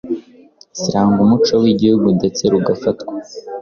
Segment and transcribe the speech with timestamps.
[0.79, 3.13] ziranga umuco w’igihugu ndetse rugafatwa